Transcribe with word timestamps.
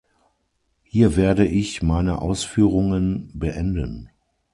Hier 0.81 1.15
werde 1.15 1.45
ich 1.45 1.83
meine 1.83 2.23
Ausführungen 2.23 3.29
beenden. 3.37 4.09